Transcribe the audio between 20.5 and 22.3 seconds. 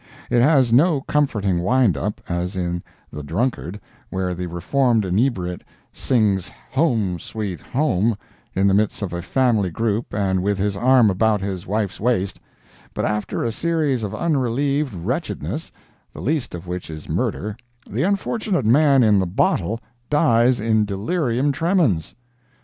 in delirium tremens.